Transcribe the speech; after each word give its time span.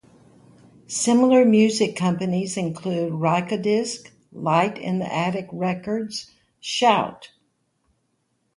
Similar 0.87 1.45
music 1.45 1.95
companies 1.95 2.57
include 2.57 3.11
Rykodisc, 3.13 4.09
Light 4.31 4.79
in 4.79 4.97
the 4.97 5.05
Attic 5.05 5.47
Records, 5.51 6.31
Shout! 6.59 7.29